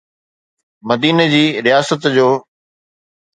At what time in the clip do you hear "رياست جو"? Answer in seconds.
1.65-2.29